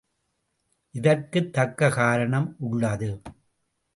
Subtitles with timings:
[0.95, 3.21] இதற்கும் தக்க காரணம் உள்ளது.